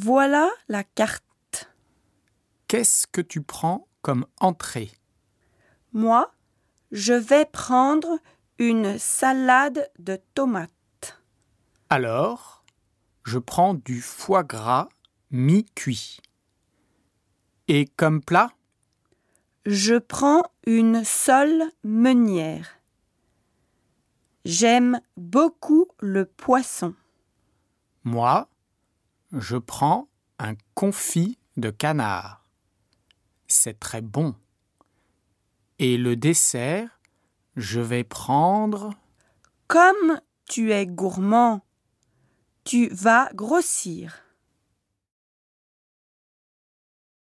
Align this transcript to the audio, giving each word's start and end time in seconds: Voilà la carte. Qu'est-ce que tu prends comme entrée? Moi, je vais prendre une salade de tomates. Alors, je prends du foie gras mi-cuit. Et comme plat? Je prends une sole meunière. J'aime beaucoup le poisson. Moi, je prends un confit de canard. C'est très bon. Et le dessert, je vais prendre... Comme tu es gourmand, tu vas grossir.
Voilà 0.00 0.48
la 0.68 0.84
carte. 0.84 1.68
Qu'est-ce 2.68 3.08
que 3.08 3.20
tu 3.20 3.42
prends 3.42 3.88
comme 4.00 4.26
entrée? 4.38 4.92
Moi, 5.92 6.32
je 6.92 7.14
vais 7.14 7.44
prendre 7.44 8.20
une 8.60 8.96
salade 8.96 9.90
de 9.98 10.20
tomates. 10.34 11.20
Alors, 11.90 12.64
je 13.24 13.40
prends 13.40 13.74
du 13.74 14.00
foie 14.00 14.44
gras 14.44 14.88
mi-cuit. 15.32 16.20
Et 17.66 17.86
comme 17.86 18.22
plat? 18.22 18.52
Je 19.66 19.96
prends 19.96 20.44
une 20.64 21.02
sole 21.02 21.64
meunière. 21.82 22.78
J'aime 24.44 25.00
beaucoup 25.16 25.88
le 25.98 26.24
poisson. 26.24 26.94
Moi, 28.04 28.48
je 29.32 29.56
prends 29.56 30.08
un 30.38 30.54
confit 30.74 31.38
de 31.56 31.70
canard. 31.70 32.44
C'est 33.46 33.80
très 33.80 34.00
bon. 34.00 34.34
Et 35.78 35.96
le 35.96 36.16
dessert, 36.16 37.00
je 37.56 37.80
vais 37.80 38.04
prendre... 38.04 38.90
Comme 39.66 40.20
tu 40.48 40.72
es 40.72 40.86
gourmand, 40.86 41.62
tu 42.64 42.88
vas 42.88 43.30
grossir. 43.34 44.22